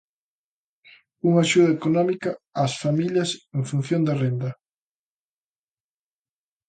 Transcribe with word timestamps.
Unha 1.27 1.41
axuda 1.43 1.75
económica 1.77 2.29
ás 2.63 2.73
familias 2.83 3.29
en 3.57 3.63
función 3.71 4.01
da 4.07 4.15
renda. 4.23 4.49